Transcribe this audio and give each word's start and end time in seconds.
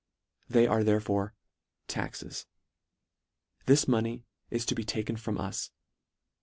They 0.49 0.65
are 0.65 0.83
therefore 0.83 1.35
taxes. 1.87 2.47
This 3.67 3.87
money 3.87 4.25
is 4.49 4.65
to 4.65 4.73
be 4.73 4.83
taken 4.83 5.15
from 5.15 5.37
us. 5.37 5.69